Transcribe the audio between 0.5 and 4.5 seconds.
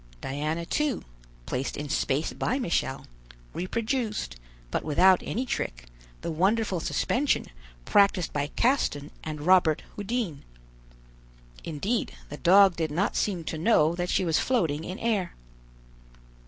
too, placed in space by Michel, reproduced,